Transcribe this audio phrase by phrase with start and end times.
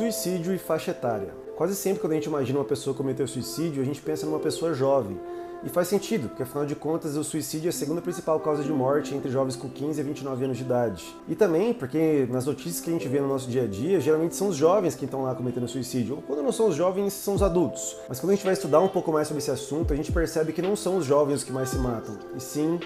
[0.00, 1.28] Suicídio e faixa etária.
[1.54, 4.72] Quase sempre quando a gente imagina uma pessoa cometer suicídio, a gente pensa numa pessoa
[4.72, 5.20] jovem.
[5.62, 8.72] E faz sentido, porque afinal de contas o suicídio é a segunda principal causa de
[8.72, 11.04] morte entre jovens com 15 a 29 anos de idade.
[11.28, 14.34] E também porque nas notícias que a gente vê no nosso dia a dia, geralmente
[14.34, 16.16] são os jovens que estão lá cometendo suicídio.
[16.16, 17.94] Ou quando não são os jovens, são os adultos.
[18.08, 20.54] Mas quando a gente vai estudar um pouco mais sobre esse assunto, a gente percebe
[20.54, 22.80] que não são os jovens que mais se matam, e sim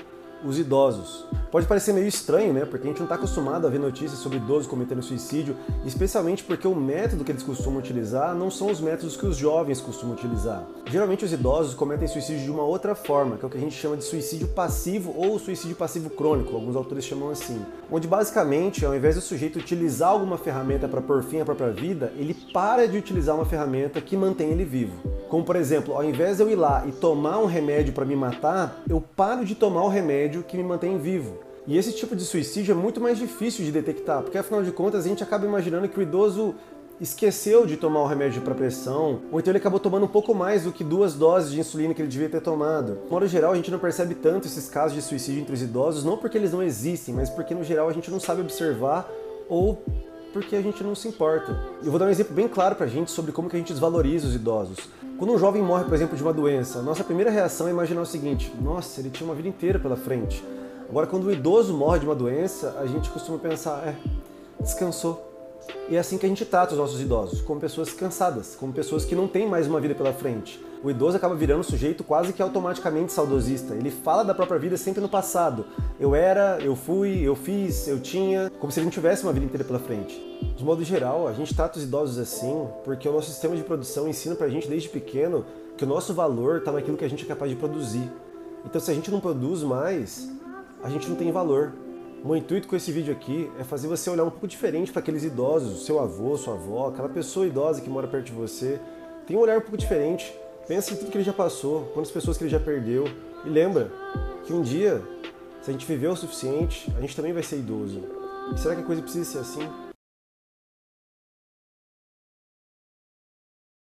[0.45, 1.25] os idosos.
[1.51, 2.65] Pode parecer meio estranho, né?
[2.65, 6.67] Porque a gente não está acostumado a ver notícias sobre idosos cometendo suicídio, especialmente porque
[6.67, 10.65] o método que eles costumam utilizar não são os métodos que os jovens costumam utilizar.
[10.91, 13.77] Geralmente os idosos cometem suicídio de uma outra forma, que é o que a gente
[13.77, 17.65] chama de suicídio passivo ou suicídio passivo crônico, alguns autores chamam assim.
[17.91, 22.13] Onde basicamente, ao invés do sujeito utilizar alguma ferramenta para pôr fim à própria vida,
[22.17, 25.14] ele para de utilizar uma ferramenta que mantém ele vivo.
[25.29, 28.15] Como por exemplo, ao invés de eu ir lá e tomar um remédio para me
[28.15, 31.39] matar, eu paro de tomar o remédio que me mantém vivo.
[31.67, 35.07] E esse tipo de suicídio é muito mais difícil de detectar, porque afinal de contas
[35.07, 36.55] a gente acaba imaginando que o idoso
[37.01, 40.65] esqueceu de tomar o remédio para pressão, ou então ele acabou tomando um pouco mais
[40.65, 42.99] do que duas doses de insulina que ele devia ter tomado.
[43.05, 46.05] De modo geral, a gente não percebe tanto esses casos de suicídio entre os idosos,
[46.05, 49.11] não porque eles não existem, mas porque no geral a gente não sabe observar
[49.49, 49.83] ou
[50.35, 51.57] porque a gente não se importa.
[51.81, 54.27] Eu vou dar um exemplo bem claro pra gente sobre como que a gente desvaloriza
[54.27, 54.79] os idosos.
[55.17, 58.07] Quando um jovem morre, por exemplo, de uma doença, nossa primeira reação é imaginar o
[58.07, 60.45] seguinte: nossa, ele tinha uma vida inteira pela frente.
[60.91, 63.95] Agora, quando um idoso morre de uma doença, a gente costuma pensar: é,
[64.61, 65.34] descansou.
[65.89, 69.05] E é assim que a gente trata os nossos idosos, como pessoas cansadas, como pessoas
[69.05, 70.59] que não têm mais uma vida pela frente.
[70.83, 73.75] O idoso acaba virando um sujeito quase que automaticamente saudosista.
[73.75, 75.65] Ele fala da própria vida sempre no passado.
[75.99, 79.47] Eu era, eu fui, eu fiz, eu tinha, como se ele não tivesse uma vida
[79.47, 80.15] inteira pela frente.
[80.57, 84.07] De modo geral, a gente trata os idosos assim porque o nosso sistema de produção
[84.07, 87.27] ensina pra gente desde pequeno que o nosso valor está naquilo que a gente é
[87.27, 88.11] capaz de produzir.
[88.65, 90.31] Então, se a gente não produz mais,
[90.83, 91.73] a gente não tem valor.
[92.25, 95.25] Meu intuito com esse vídeo aqui é fazer você olhar um pouco diferente para aqueles
[95.25, 98.81] idosos, seu avô, sua avó, aquela pessoa idosa que mora perto de você.
[99.27, 100.35] Tem um olhar um pouco diferente.
[100.67, 103.05] Pensa em tudo que ele já passou, quantas pessoas que ele já perdeu.
[103.45, 103.93] E lembra
[104.47, 105.03] que um dia,
[105.61, 108.03] se a gente viver o suficiente, a gente também vai ser idoso.
[108.55, 109.94] E será que a coisa precisa ser assim?